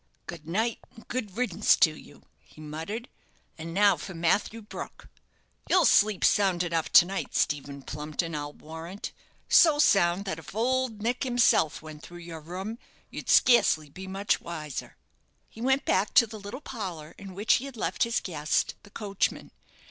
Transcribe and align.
"Good 0.25 0.47
night, 0.47 0.79
and 0.95 1.03
a 1.03 1.05
good 1.05 1.37
riddance 1.37 1.75
to 1.75 1.93
you," 1.95 2.23
he 2.39 2.59
muttered; 2.59 3.07
"and 3.55 3.71
now 3.71 3.97
for 3.97 4.15
Matthew 4.15 4.63
Brook. 4.63 5.09
You'll 5.69 5.85
sleep 5.85 6.25
sound 6.25 6.63
enough 6.63 6.91
to 6.93 7.05
night, 7.05 7.35
Stephen 7.35 7.83
Plumpton, 7.83 8.33
I'll 8.33 8.51
warrant. 8.51 9.11
So 9.47 9.77
sound 9.77 10.25
that 10.25 10.39
if 10.39 10.55
Old 10.55 11.03
Nick 11.03 11.23
himself 11.23 11.83
went 11.83 12.01
through 12.01 12.17
your 12.25 12.41
room 12.41 12.79
you'd 13.11 13.29
scarcely 13.29 13.91
be 13.91 14.07
much 14.07 14.41
wiser." 14.41 14.97
He 15.47 15.61
went 15.61 15.85
back 15.85 16.15
to 16.15 16.25
the 16.25 16.39
little 16.39 16.61
parlour 16.61 17.13
in 17.19 17.35
which 17.35 17.57
he 17.57 17.65
had 17.65 17.77
left 17.77 18.01
his 18.01 18.19
guest, 18.21 18.73
the 18.81 18.89
coachman. 18.89 19.51